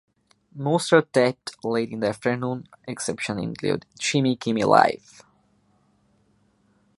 Most 0.55 0.91
are 0.93 1.03
taped 1.03 1.63
late 1.63 1.91
in 1.91 1.99
the 1.99 2.07
afternoon; 2.07 2.67
exceptions 2.87 3.39
include 3.43 3.85
Jimmy 3.99 4.35
Kimmel 4.35 4.67
Live! 4.69 5.21